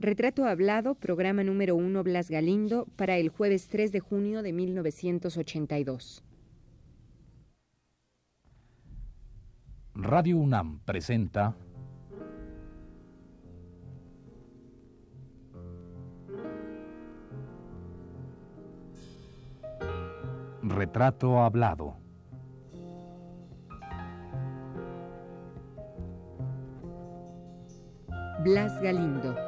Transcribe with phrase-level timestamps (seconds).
[0.00, 6.22] Retrato Hablado, programa número 1 Blas Galindo, para el jueves 3 de junio de 1982.
[9.94, 11.56] Radio UNAM presenta
[20.62, 21.96] Retrato Hablado.
[28.44, 29.47] Blas Galindo.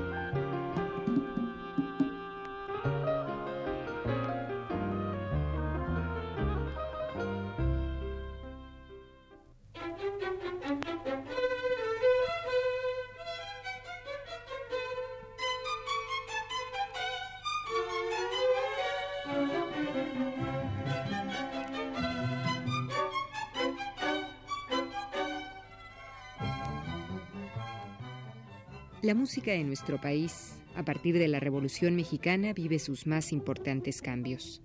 [29.11, 34.01] La música en nuestro país, a partir de la Revolución Mexicana, vive sus más importantes
[34.01, 34.61] cambios.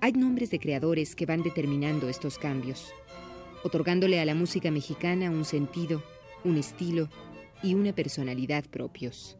[0.00, 2.94] Hay nombres de creadores que van determinando estos cambios,
[3.62, 6.02] otorgándole a la música mexicana un sentido,
[6.44, 7.10] un estilo
[7.62, 9.36] y una personalidad propios.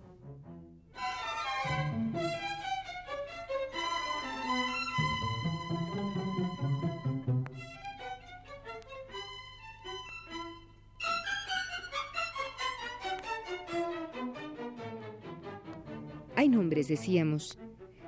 [16.53, 17.59] Nombres, decíamos,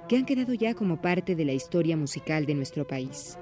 [0.09, 3.37] que han quedado ya como parte de la historia musical de nuestro país.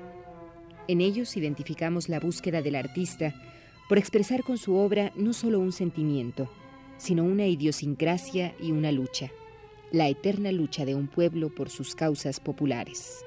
[0.89, 3.35] En ellos identificamos la búsqueda del artista
[3.89, 6.51] por expresar con su obra no solo un sentimiento,
[6.97, 9.31] sino una idiosincrasia y una lucha,
[9.91, 13.25] la eterna lucha de un pueblo por sus causas populares.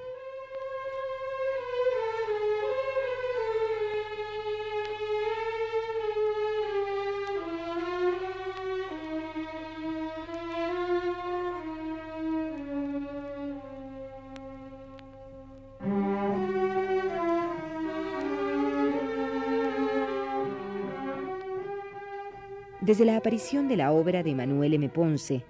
[22.86, 24.90] Desde la aparición de la obra de Manuel M.
[24.90, 25.44] Ponce,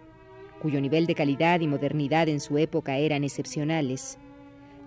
[0.62, 4.18] cuyo nivel de calidad y modernidad en su época eran excepcionales,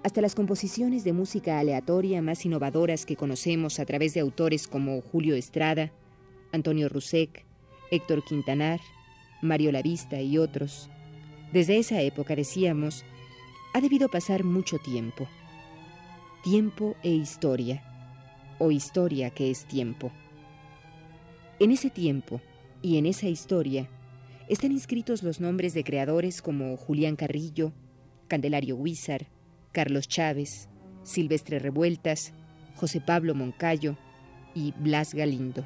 [0.02, 5.02] hasta las composiciones de música aleatoria más innovadoras que conocemos a través de autores como
[5.02, 5.92] Julio Estrada,
[6.50, 7.44] Antonio Rusek,
[7.90, 8.80] Héctor Quintanar,
[9.42, 10.88] Mario Lavista y otros.
[11.52, 13.04] Desde esa época, decíamos,
[13.74, 15.28] ha debido pasar mucho tiempo.
[16.42, 17.82] Tiempo e historia,
[18.58, 20.10] o historia que es tiempo.
[21.60, 22.40] En ese tiempo
[22.82, 23.88] y en esa historia
[24.48, 27.72] están inscritos los nombres de creadores como Julián Carrillo,
[28.28, 29.26] Candelario Huizar,
[29.72, 30.68] Carlos Chávez,
[31.02, 32.32] Silvestre Revueltas,
[32.76, 33.96] José Pablo Moncayo
[34.54, 35.64] y Blas Galindo.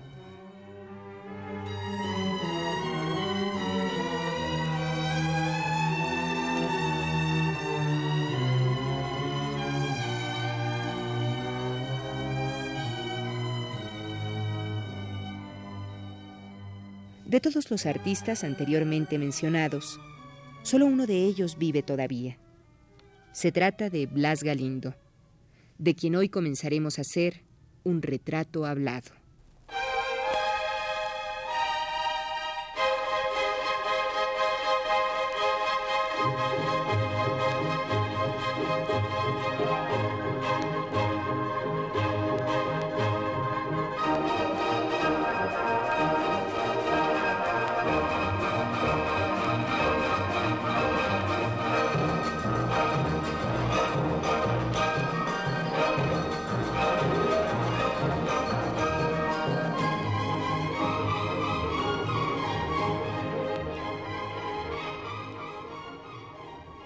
[17.33, 19.99] De todos los artistas anteriormente mencionados,
[20.63, 22.37] solo uno de ellos vive todavía.
[23.33, 24.95] Se trata de Blas Galindo,
[25.79, 27.41] de quien hoy comenzaremos a hacer
[27.85, 29.13] un retrato hablado.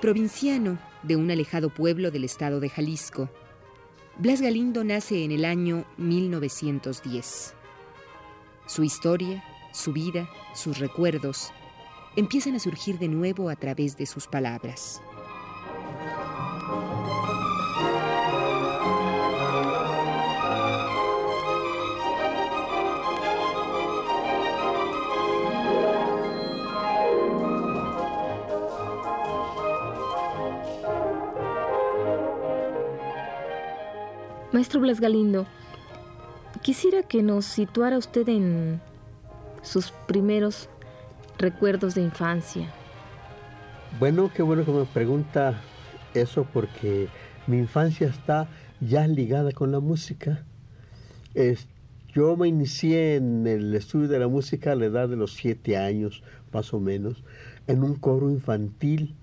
[0.06, 3.28] Provinciano de un alejado pueblo del estado de Jalisco,
[4.18, 7.54] Blas Galindo nace en el año 1910.
[8.66, 9.42] Su historia,
[9.72, 11.50] su vida, sus recuerdos
[12.14, 15.02] empiezan a surgir de nuevo a través de sus palabras.
[34.56, 35.46] Maestro Blas Galindo,
[36.62, 38.80] quisiera que nos situara usted en
[39.60, 40.70] sus primeros
[41.36, 42.66] recuerdos de infancia.
[44.00, 45.60] Bueno, qué bueno que me pregunta
[46.14, 47.08] eso porque
[47.46, 48.48] mi infancia está
[48.80, 50.42] ya ligada con la música.
[52.14, 55.76] yo me inicié en el estudio de la música a la edad de los siete
[55.76, 56.22] años,
[56.54, 57.24] más o menos,
[57.66, 59.16] en un coro infantil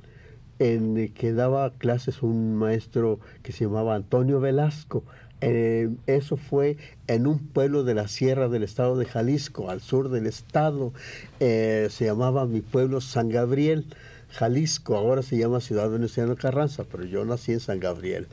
[0.60, 5.04] en que daba clases un maestro que se llamaba Antonio Velasco.
[5.42, 6.78] Eh, eso fue
[7.08, 10.94] en un pueblo de la sierra del estado de Jalisco, al sur del estado.
[11.40, 13.86] Eh, se llamaba mi pueblo San Gabriel.
[14.30, 18.28] Jalisco, ahora se llama Ciudad Veneciano Carranza, pero yo nací en San Gabriel.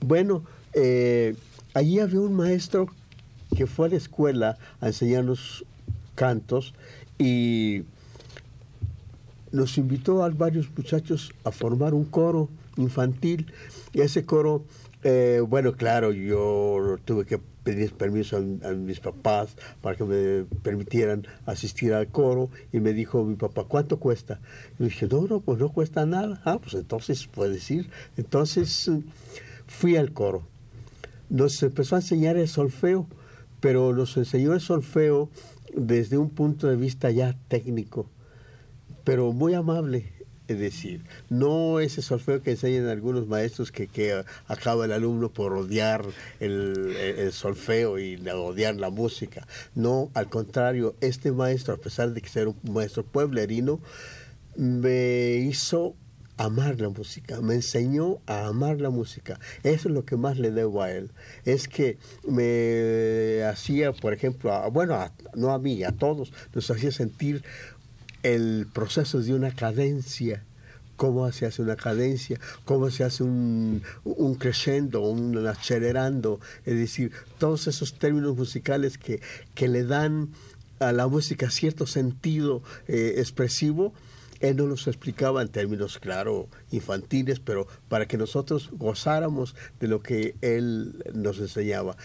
[0.00, 0.42] Bueno,
[0.72, 1.36] eh,
[1.74, 2.86] allí había un maestro
[3.54, 5.64] que fue a la escuela a enseñarnos
[6.14, 6.74] cantos
[7.18, 7.84] y
[9.54, 13.52] nos invitó a varios muchachos a formar un coro infantil
[13.92, 14.64] y ese coro,
[15.04, 21.24] eh, bueno, claro, yo tuve que pedir permiso a, mis papás para que me permitieran
[21.46, 24.40] asistir al coro y me dijo mi papá, ¿cuánto cuesta?
[24.80, 26.42] Y dije, no, no, pues no cuesta nada.
[26.44, 27.88] Ah, pues entonces puedes ir.
[28.16, 28.90] Entonces
[29.68, 30.42] fui al coro.
[31.30, 33.06] Nos empezó a enseñar el solfeo,
[33.60, 35.30] pero nos enseñó el solfeo
[35.76, 38.10] desde un punto de vista ya técnico
[39.04, 40.12] pero muy amable.
[40.46, 45.54] Es decir, no ese solfeo que enseñan algunos maestros que, que acaba el alumno por
[45.54, 46.04] odiar
[46.38, 49.46] el, solfeo y odiar la música.
[49.74, 53.80] No, al contrario, este maestro, a pesar de que ser un maestro pueblerino,
[54.54, 55.96] me hizo
[56.36, 59.38] amar la música, me enseñó a amar la música.
[59.62, 61.10] Eso es lo que más le debo a él.
[61.44, 61.96] Es que
[62.28, 64.98] me hacía, por ejemplo, bueno,
[65.34, 67.44] no a mí, a todos, nos hacía sentir
[68.24, 70.42] el proceso de una cadencia,
[70.96, 77.12] cómo se hace una cadencia, cómo se hace un, un crescendo, un acelerando, es decir,
[77.38, 79.20] todos esos términos musicales que,
[79.54, 80.30] que le dan
[80.80, 83.92] a la música cierto sentido eh, expresivo,
[84.40, 90.02] él no los explicaba en términos, claro, infantiles, pero para que nosotros gozáramos de lo
[90.02, 91.96] que él nos enseñaba.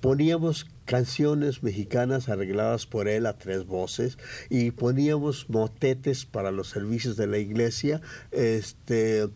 [0.00, 7.16] Poníamos canciones mexicanas arregladas por él a tres voces y poníamos motetes para los servicios
[7.16, 8.00] de la iglesia
[8.32, 9.28] este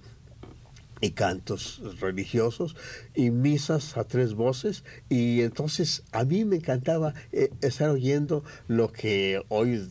[1.01, 2.75] y cantos religiosos
[3.15, 8.91] y misas a tres voces y entonces a mí me encantaba eh, estar oyendo lo
[8.91, 9.89] que hoy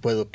[0.00, 0.30] puedo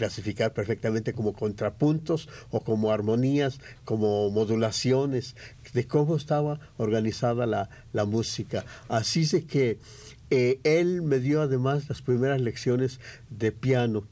[0.00, 5.36] clasificar perfectamente como contrapuntos o como armonías, como modulaciones
[5.74, 8.64] de cómo estaba organizada la, la música.
[8.88, 9.76] Así es que
[10.30, 12.98] eh, él me dio además las primeras lecciones
[13.28, 14.04] de piano,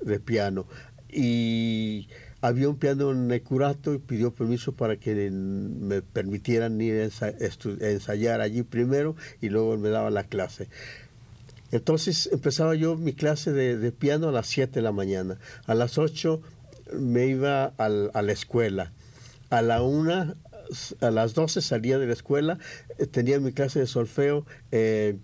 [0.00, 0.68] de piano.
[1.08, 2.06] Y
[2.40, 7.28] había un piano en Necurato y pidió permiso para que me permitieran ir a
[7.80, 10.68] ensayar allí primero y luego me daba la clase.
[11.72, 15.38] Entonces empezaba yo mi clase de, piano a las 7 de la mañana.
[15.66, 16.40] A las 8
[16.98, 18.92] me iba a la escuela.
[19.50, 20.34] A la 1,
[21.00, 22.58] a las 12 salía de la escuela,
[22.98, 24.46] eh, tenía mi clase de solfeo.
[24.72, 25.16] Eh,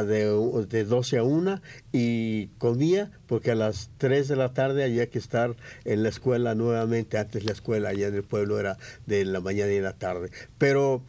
[0.00, 1.60] de, de 12 a 1
[1.92, 5.54] y comía porque a las 3 de la tarde había que estar
[5.84, 7.18] en la escuela nuevamente.
[7.18, 10.30] Antes la escuela allá en el pueblo era de la mañana y de la tarde.
[10.56, 11.02] Pero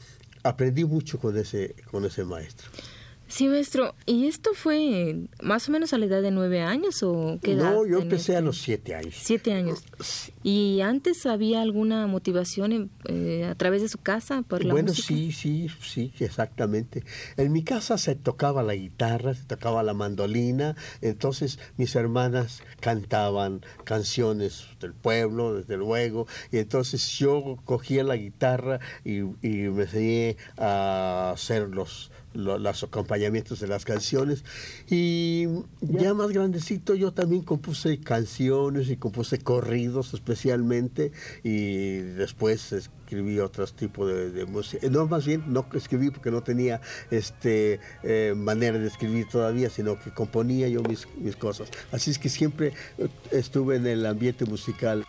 [0.43, 2.69] aprendí mucho con ese, con ese maestro.
[3.33, 3.95] Sí, maestro.
[4.05, 7.73] ¿Y esto fue más o menos a la edad de nueve años o qué edad?
[7.73, 9.15] No, yo empecé a los siete años.
[9.17, 9.81] Siete años.
[10.43, 15.31] ¿Y antes había alguna motivación eh, a través de su casa por la bueno, sí,
[15.31, 17.03] sí, sí, exactamente.
[17.35, 23.65] En mi casa se tocaba la guitarra, se tocaba la mandolina, entonces mis hermanas cantaban
[23.83, 30.37] canciones del pueblo, desde luego, y entonces yo cogía la guitarra y, y me enseñé
[30.55, 34.43] a hacer los los acompañamientos de las canciones.
[34.89, 35.47] Y
[35.81, 41.11] ya más grandecito yo también compuse canciones y compuse corridos especialmente
[41.43, 44.87] y después escribí otros tipos de, música.
[44.89, 49.99] No, más bien no escribí porque no tenía este eh, manera de escribir todavía, sino
[49.99, 51.69] que componía yo mis, mis cosas.
[51.91, 55.05] Así es que siempre eh, estuve en el ambiente musical.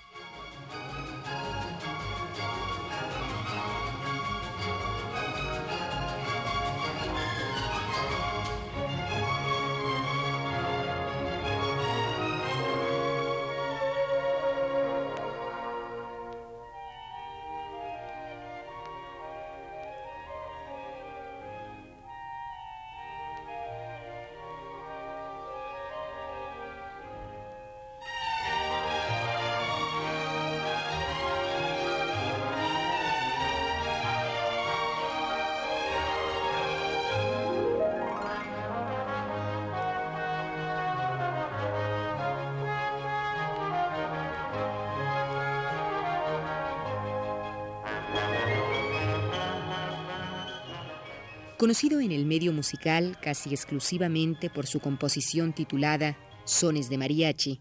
[51.64, 57.59] Conocido en el medio musical casi exclusivamente por su composición titulada Sones de Mariachi,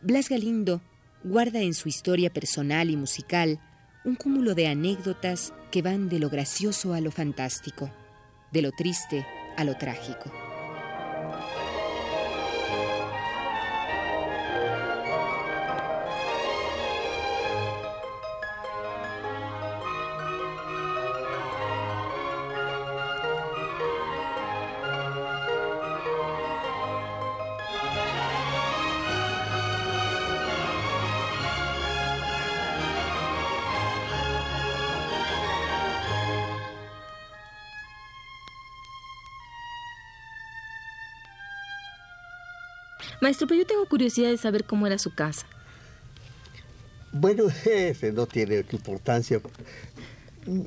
[0.00, 0.80] Blas Galindo
[1.22, 3.60] guarda en su historia personal y musical
[4.06, 7.90] un cúmulo de anécdotas que van de lo gracioso a lo fantástico,
[8.50, 9.26] de lo triste
[9.58, 10.32] a lo trágico.
[43.22, 45.46] Maestro, pero yo tengo curiosidad de saber cómo era su casa.
[47.12, 49.40] Bueno, ese no tiene importancia.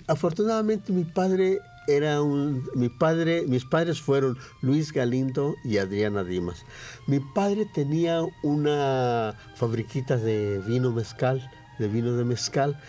[0.08, 6.64] Afortunadamente mi padre era un mi padre, mis padres fueron Luis Galindo y Adriana Dimas.
[7.08, 12.80] Mi padre tenía una fabriquita de vino mezcal, de vino de mezcal,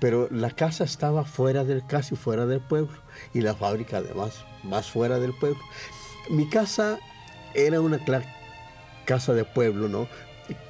[0.00, 2.92] pero la casa estaba fuera del casi fuera del pueblo
[3.32, 5.62] y la fábrica además más fuera del pueblo.
[6.28, 6.98] Mi casa
[7.54, 8.04] era una
[9.12, 10.08] casa de pueblo, ¿no?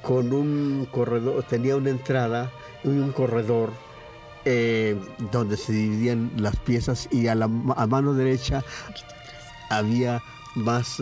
[0.01, 2.51] Con un corredor, tenía una entrada
[2.83, 3.71] y un corredor
[4.43, 4.99] eh,
[5.31, 8.61] donde se dividían las piezas y a la a mano derecha
[9.69, 10.21] había
[10.55, 11.01] más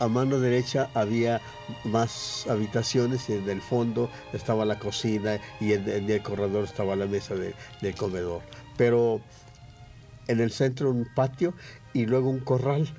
[0.00, 1.40] a mano derecha había
[1.84, 7.06] más habitaciones y en el fondo estaba la cocina y en, el corredor estaba la
[7.06, 8.42] mesa del comedor.
[8.76, 9.20] Pero
[10.26, 11.54] en el centro un patio
[11.92, 12.92] y luego un corral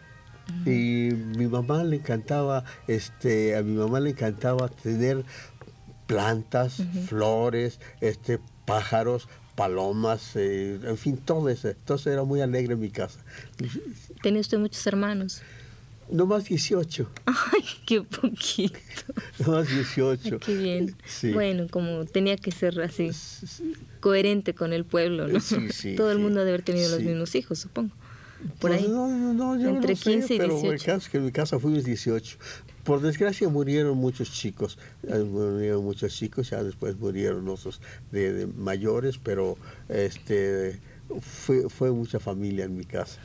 [0.65, 5.23] y mi mamá le encantaba, este, a mi mamá le encantaba tener
[6.07, 11.69] plantas, flores, este, pájaros, palomas, eh, en fin, todo eso.
[11.69, 13.19] Entonces era muy alegre en mi casa.
[14.21, 15.41] ¿Tenía usted muchos hermanos?
[16.09, 17.09] No más 18.
[17.25, 18.79] Ay, qué poquito.
[19.45, 20.39] No más 18.
[20.39, 20.95] qué bien.
[21.33, 23.11] Bueno, como tenía que ser así,
[23.99, 25.39] coherente con el pueblo, ¿no?
[25.39, 27.93] Sí, sí, Todo el mundo debe haber tenido los mismos hijos, supongo
[28.59, 28.87] por pues ahí.
[28.87, 30.61] No, no, no, yo Entre no 15 y 18.
[30.61, 32.37] Pero el caso es que en mi casa fuimos 18.
[32.83, 39.17] Por desgracia murieron muchos chicos, eh, murieron muchos chicos, ya después murieron otros de, mayores,
[39.17, 39.57] pero
[39.89, 40.79] este
[41.19, 43.19] fue, fue mucha familia en mi casa.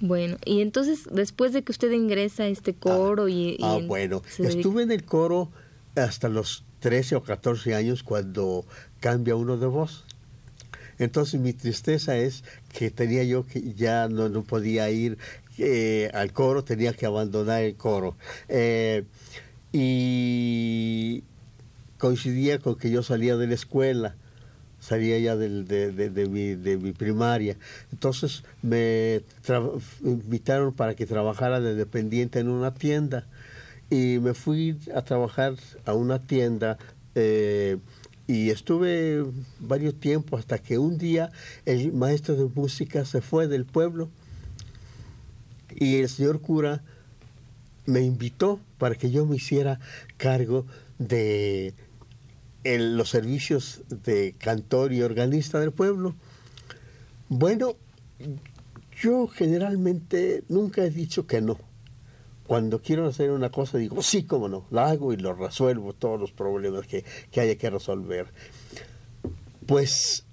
[0.00, 4.82] Bueno, y entonces después de que usted ingresa a este coro y, Ah, bueno, estuve
[4.82, 5.50] en el coro
[5.94, 8.64] hasta los 13 o 14 años cuando
[9.00, 10.04] cambia uno de voz.
[10.98, 15.18] Entonces mi tristeza es que tenía yo que ya no, podía ir
[15.58, 18.16] eh, al coro, tenía que abandonar el coro.
[18.48, 19.04] Eh,
[19.72, 21.24] y
[21.98, 24.14] coincidía con que yo salía de la escuela,
[24.78, 27.56] salía ya de, de, mi, de mi primaria.
[27.92, 29.22] Entonces me
[30.02, 33.26] invitaron para que trabajara de dependiente en una tienda
[33.90, 36.78] y me fui a trabajar a una tienda.
[37.14, 37.78] Eh,
[38.26, 39.24] y estuve
[39.60, 41.30] varios tiempos hasta que un día
[41.66, 44.08] el maestro de música se fue del pueblo
[45.74, 46.82] y el señor cura
[47.86, 49.78] me invitó para que yo me hiciera
[50.16, 50.64] cargo
[50.98, 51.74] de
[52.64, 56.14] los servicios de cantor y organista del pueblo.
[57.28, 57.76] Bueno,
[58.98, 61.58] yo generalmente nunca he dicho que no
[62.46, 66.20] cuando quiero hacer una cosa digo, sí, cómo no, la hago y lo resuelvo, todos
[66.20, 67.04] los problemas que,
[67.36, 68.26] haya que resolver.
[69.66, 70.26] Pues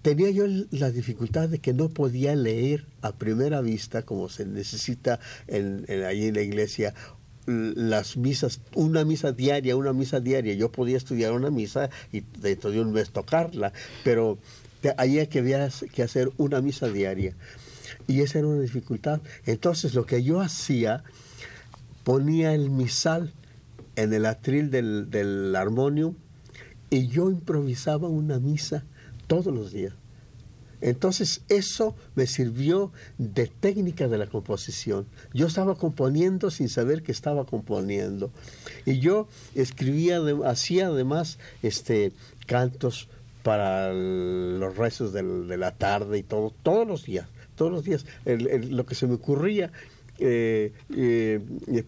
[0.00, 5.20] tenía yo la dificultad de que no podía leer a primera vista, como se necesita
[5.46, 6.94] en, allí en la iglesia,
[7.46, 10.54] las misas, una misa diaria, una misa diaria.
[10.54, 14.38] Yo podía estudiar una misa y dentro de un mes tocarla, pero
[14.96, 17.34] había que, que hacer una misa diaria.
[18.06, 19.20] Y esa era una dificultad.
[19.44, 21.04] Entonces lo que yo hacía
[22.04, 23.32] ponía el misal
[23.96, 26.14] en el atril del, del armonium
[26.90, 28.84] y yo improvisaba una misa
[29.26, 29.94] todos los días.
[30.80, 35.06] Entonces eso me sirvió de técnica de la composición.
[35.34, 38.30] Yo estaba componiendo sin saber que estaba componiendo.
[38.86, 42.12] Y yo escribía, hacía además este,
[42.46, 43.08] cantos
[43.42, 47.26] para los rezos de la tarde y todo, todos los días,
[47.56, 48.06] todos los días.
[48.24, 49.70] lo que se me ocurría
[50.20, 51.84] eh, eh,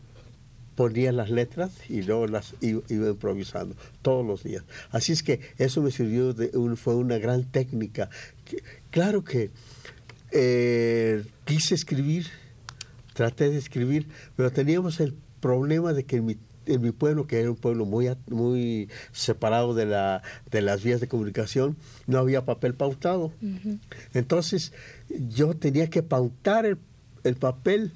[0.75, 4.65] ponía las letras y luego las iba, improvisando todos los días.
[4.91, 8.09] Así es que eso me sirvió, de fue una gran técnica.
[8.91, 9.51] claro que
[10.31, 12.27] eh, quise escribir,
[13.13, 16.37] traté de escribir, pero teníamos el problema de que en mi
[16.67, 21.01] en mi pueblo, que era un pueblo muy, muy separado de, la, de las vías
[21.01, 23.33] de comunicación, no había papel pautado.
[24.15, 24.73] Entonces
[25.09, 26.79] yo tenía que pautar el,
[27.25, 27.93] el papel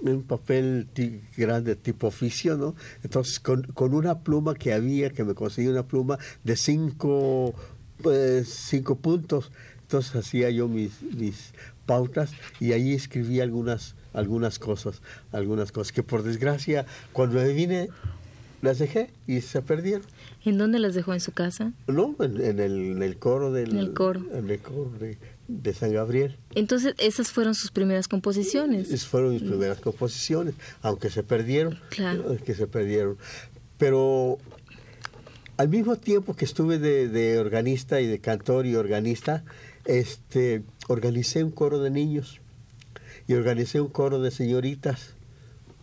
[0.00, 0.88] un papel
[1.36, 2.74] grande tipo oficio, ¿no?
[3.02, 7.54] Entonces, con, con, una pluma que había, que me conseguí una pluma de cinco,
[8.02, 9.50] pues, cinco puntos,
[9.82, 11.52] entonces hacía yo mis, mis
[11.86, 15.02] pautas y ahí escribí algunas algunas cosas,
[15.32, 17.88] algunas cosas que por desgracia cuando me vine
[18.62, 20.06] las dejé y se perdieron.
[20.44, 21.14] ¿En dónde las dejó?
[21.14, 21.72] ¿En su casa?
[21.86, 23.70] No, en, el, coro del...
[23.70, 24.24] En el coro.
[24.32, 25.18] En el coro de,
[25.74, 26.36] San Gabriel.
[26.54, 28.88] Entonces, esas fueron sus primeras composiciones.
[28.88, 31.78] Esas fueron mis primeras composiciones, aunque se perdieron.
[31.90, 32.36] Claro.
[32.44, 33.16] Que se perdieron.
[33.78, 34.38] Pero
[35.56, 39.44] al mismo tiempo que estuve de, de organista y de cantor y organista,
[39.84, 42.40] este, organicé un coro de niños
[43.26, 45.14] y organicé un coro de señoritas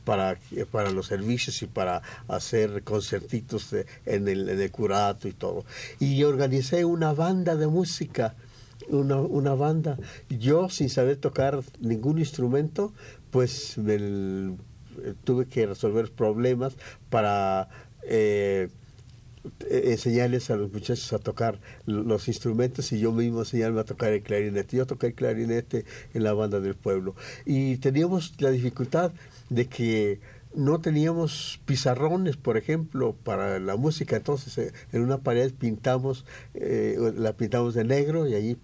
[0.05, 0.37] para,
[0.71, 3.73] para los servicios y para hacer concertitos
[4.05, 5.65] en, el, en el curato y todo.
[5.99, 8.35] Y organicé una banda de música,
[8.89, 9.97] una, una banda.
[10.29, 12.93] Yo, sin saber tocar ningún instrumento,
[13.31, 13.75] pues
[15.23, 16.75] tuve que resolver problemas
[17.09, 17.69] para...
[18.03, 18.69] Eh,
[19.69, 24.11] eh, enseñarles a los muchachos a tocar los instrumentos y yo mismo enseñarme a tocar
[24.11, 24.77] el clarinete.
[24.77, 27.15] Yo toqué el clarinete en la banda del pueblo.
[27.45, 29.11] Y teníamos la dificultad
[29.49, 30.19] de que
[30.55, 34.15] no teníamos pizarrones, por ejemplo, para la música.
[34.15, 38.57] Entonces, eh, en una pared pintamos, eh, la pintamos de negro y allí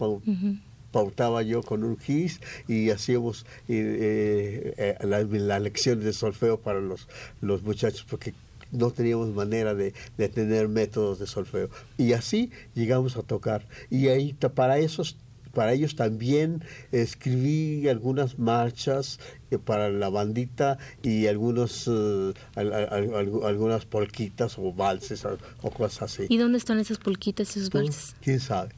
[0.92, 7.08] pautaba yo con un gis y hacíamos las la lecciones de solfeo para los,
[7.42, 8.34] los muchachos, porque
[8.72, 9.94] no teníamos manera de,
[10.30, 11.70] tener métodos de solfeo.
[11.98, 13.68] Y así llegamos a tocar.
[13.90, 15.18] Y ahí para esos
[15.54, 24.58] para ellos también escribí algunas marchas eh, para la bandita y algunos eh, algunas polquitas
[24.58, 26.26] o valses o, cosas así.
[26.30, 28.16] ¿Y dónde están esas polquitas y esos valses?
[28.22, 28.74] ¿Quién sabe?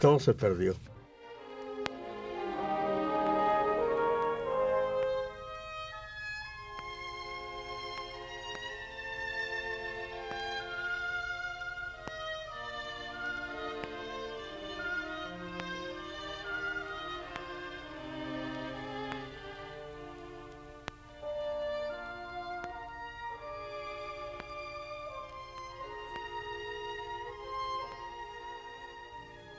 [0.00, 0.74] Todo se perdió.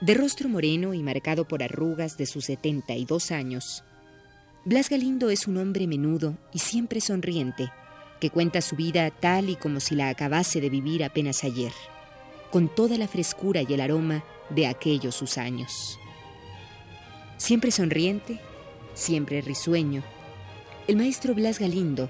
[0.00, 3.82] De rostro moreno y marcado por arrugas de sus 72 años,
[4.64, 7.72] Blas Galindo es un hombre menudo y siempre sonriente,
[8.20, 11.72] que cuenta su vida tal y como si la acabase de vivir apenas ayer,
[12.52, 15.98] con toda la frescura y el aroma de aquellos sus años.
[17.36, 18.38] Siempre sonriente,
[18.94, 20.04] siempre risueño,
[20.86, 22.08] el maestro Blas Galindo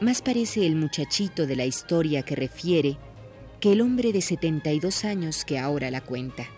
[0.00, 2.96] más parece el muchachito de la historia que refiere
[3.60, 6.48] que el hombre de 72 años que ahora la cuenta.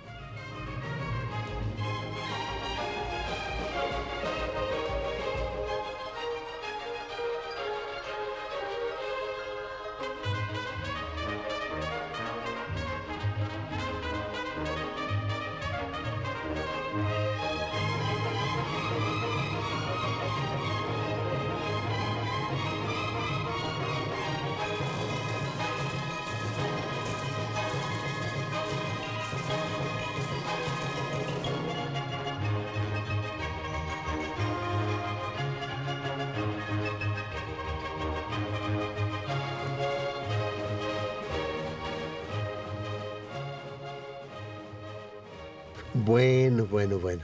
[46.12, 47.22] Bueno, bueno, bueno.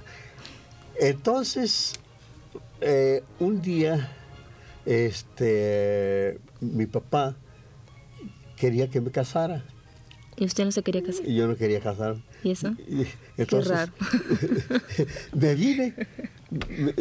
[0.98, 1.92] Entonces,
[2.80, 4.16] eh, un día,
[4.86, 7.36] este, mi papá
[8.56, 9.62] quería que me casara.
[10.38, 11.26] ¿Y usted no se quería casar?
[11.26, 12.16] Yo no quería casar.
[12.42, 12.74] ¿Y eso?
[13.36, 13.92] Qué raro.
[15.34, 15.92] me vine,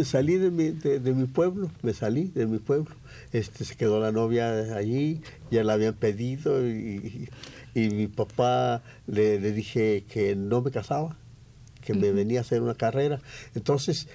[0.04, 2.94] salí de mi, de, mi, pueblo, me salí de mi pueblo.
[3.32, 5.22] Este, se quedó la novia allí,
[5.52, 7.30] ya la habían pedido y,
[7.74, 11.16] y mi papá le, le dije que no me casaba
[11.88, 13.22] que me venía a hacer una carrera.
[13.56, 14.10] Entonces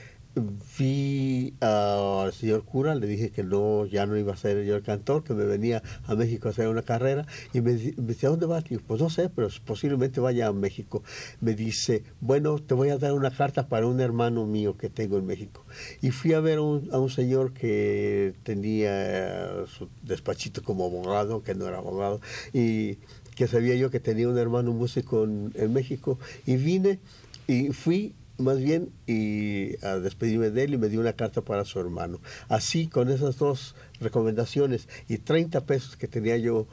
[0.79, 4.83] vi al señor cura, le dije que no, ya no iba a ser yo el
[4.83, 7.27] cantor, que me venía a México a hacer una carrera.
[7.55, 8.71] Y me, dice, ¿a dónde vas?
[8.71, 11.03] Y pues no sé, pero posiblemente vaya a México.
[11.41, 15.17] Me dice, bueno, te voy a dar una carta para un hermano mío que tengo
[15.17, 15.65] en México.
[16.03, 21.67] Y fui a ver a un señor que tenía su despachito como abogado, que no
[21.67, 22.21] era abogado,
[22.53, 22.99] y
[23.35, 26.19] que sabía yo que tenía un hermano músico en México.
[26.45, 27.01] Y vine
[27.46, 31.64] y fui más bien y a despedirme de él y me dio una carta para
[31.64, 32.20] su hermano.
[32.48, 36.66] Así, con esas dos recomendaciones y 30 pesos que tenía yo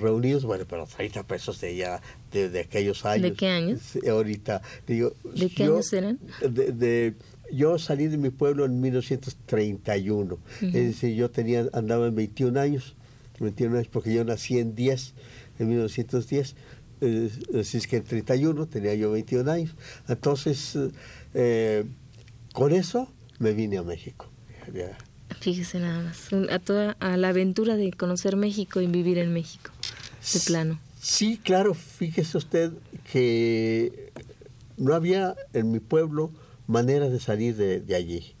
[0.00, 2.00] reunidos, bueno, pero 30 pesos de ya,
[2.32, 3.30] de, aquellos años.
[3.30, 3.80] ¿De qué años?
[4.08, 5.12] ahorita, digo.
[5.34, 6.18] ¿De qué años eran?
[6.40, 7.14] De,
[7.52, 12.94] yo salí de mi pueblo en 1931, es decir, yo tenía, andaba en 21 años,
[13.40, 15.14] 21 años porque yo nací en 10,
[15.58, 16.54] en 1910,
[17.58, 19.74] así es que en 31 tenía yo 21 años.
[20.08, 20.78] Entonces,
[21.34, 21.84] eh,
[22.52, 23.08] con eso
[23.38, 24.28] me vine a México.
[25.40, 29.70] Fíjese nada más, a toda a la aventura de conocer México y vivir en México,
[30.34, 30.80] de plano.
[31.00, 32.72] Sí, claro, fíjese usted
[33.10, 34.12] que
[34.76, 36.30] no había en mi pueblo
[36.66, 38.34] manera de salir de, allí,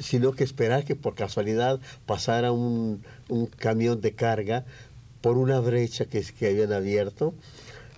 [0.00, 4.64] sino que esperar que por casualidad pasara un, un camión de carga
[5.20, 7.34] por una brecha que, que habían abierto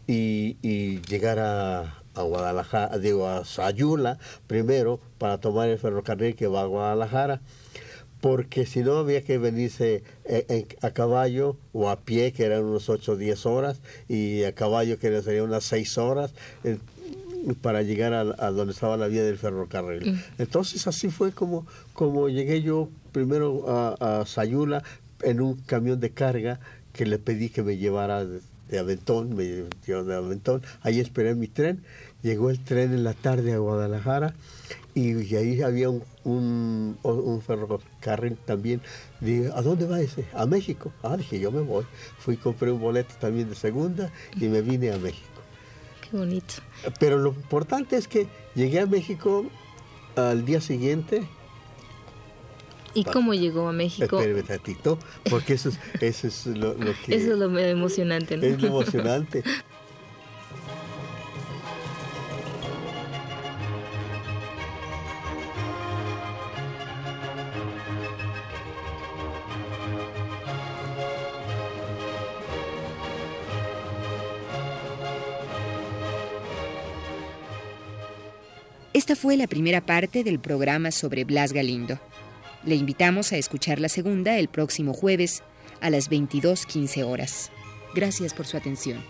[0.07, 6.47] y, y llegar a, a Guadalajara, digo, a Sayula primero para tomar el ferrocarril que
[6.47, 7.41] va a Guadalajara
[8.21, 12.89] porque si no había que venirse eh, a caballo o a pie, que eran unos
[12.89, 16.33] 8 o 10 horas, y a caballo que serían unas 6 horas.
[16.65, 16.79] Eh,
[17.63, 20.13] para llegar a, donde estaba la vía del ferrocarril.
[20.13, 20.23] Mm.
[20.37, 24.83] Entonces así fue como, como llegué yo primero a, Sayula
[25.23, 26.61] en un camión de carga
[27.01, 31.49] que le pedí que me llevara de, Aventón, me llevó de Aventón, ahí esperé mi
[31.49, 31.83] tren,
[32.23, 34.35] llegó el tren en la tarde a Guadalajara
[34.95, 38.83] y, ahí había un, un, ferrocarril también.
[39.19, 40.27] Dije, ¿a dónde va ese?
[40.35, 40.93] A México.
[41.03, 41.87] Ah, dije, yo me voy.
[42.19, 45.41] Fui, compré un boleto también de segunda y me vine a México.
[46.03, 46.57] Qué bonito.
[46.99, 49.47] Pero lo importante es que llegué a México
[50.17, 51.27] al día siguiente.
[52.95, 54.19] ¿Y cómo llegó a México?
[54.19, 54.99] Espérame tantito,
[55.29, 56.75] porque eso es, eso es lo,
[57.05, 57.15] que...
[57.15, 58.45] Eso es lo emocionante, ¿no?
[58.45, 59.43] Es lo emocionante.
[78.93, 81.99] Esta fue la primera parte del programa sobre Blas Galindo.
[82.65, 85.43] Le invitamos a escuchar la segunda el próximo jueves
[85.81, 87.51] a las 22.15 horas.
[87.95, 89.03] Gracias por su atención.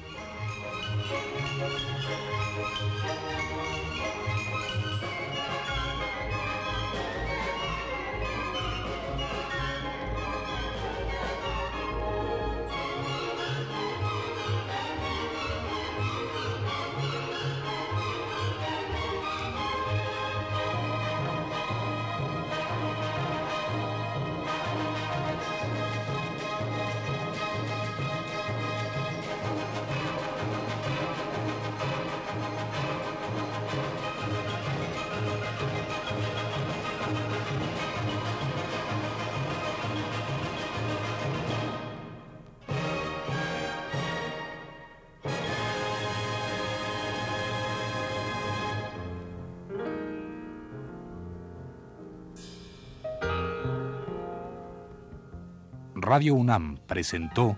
[56.13, 57.57] Radio UNAM presentó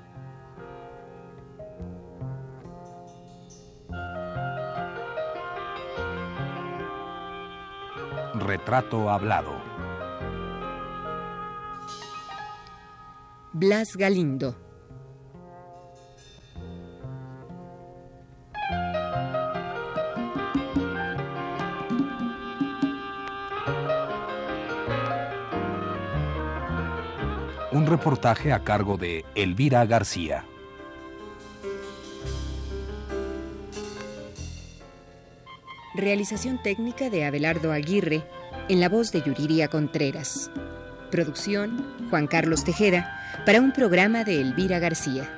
[8.34, 9.54] Retrato Hablado.
[13.54, 14.71] Blas Galindo.
[27.80, 30.44] Reportaje a cargo de Elvira García.
[35.94, 38.22] Realización técnica de Abelardo Aguirre,
[38.68, 40.50] en la voz de Yuriria Contreras.
[41.10, 45.34] Producción, Juan Carlos Tejeda, para un programa de Elvira García.